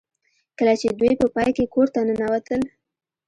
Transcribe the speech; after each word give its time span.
کله 0.57 0.73
چې 0.81 0.87
دوی 0.99 1.13
په 1.21 1.27
پای 1.35 1.49
کې 1.57 1.71
کور 1.73 1.87
ته 1.93 1.99
ننوتل 2.07 2.61